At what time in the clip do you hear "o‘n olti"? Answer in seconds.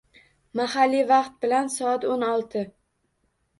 2.17-2.67